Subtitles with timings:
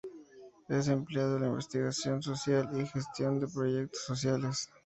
[0.67, 4.67] Es empleado en la investigación social y gestión de proyectos sociales.